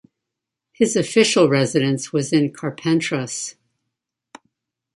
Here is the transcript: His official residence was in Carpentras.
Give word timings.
His 0.73 0.95
official 0.95 1.47
residence 1.47 2.11
was 2.11 2.33
in 2.33 2.51
Carpentras. 2.51 3.53